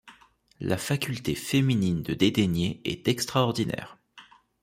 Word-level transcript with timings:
La 0.59 0.77
faculté 0.79 1.35
féminine 1.35 2.01
de 2.01 2.15
dédaigner 2.15 2.81
est 2.85 3.07
extraordinaire. 3.07 3.99